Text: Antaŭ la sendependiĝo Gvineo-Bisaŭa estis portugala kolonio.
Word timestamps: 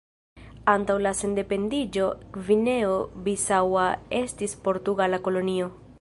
Antaŭ 0.71 0.95
la 1.05 1.11
sendependiĝo 1.19 2.07
Gvineo-Bisaŭa 2.39 3.87
estis 4.25 4.61
portugala 4.69 5.25
kolonio. 5.29 5.71